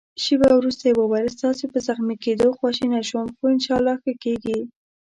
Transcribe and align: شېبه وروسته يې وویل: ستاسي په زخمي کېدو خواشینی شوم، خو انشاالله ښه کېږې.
شېبه 0.23 0.49
وروسته 0.55 0.83
يې 0.87 0.93
وویل: 0.97 1.27
ستاسي 1.37 1.65
په 1.73 1.79
زخمي 1.87 2.15
کېدو 2.23 2.55
خواشینی 2.57 3.01
شوم، 3.09 3.27
خو 3.37 3.43
انشاالله 3.53 3.95
ښه 4.01 4.11
کېږې. 4.23 4.59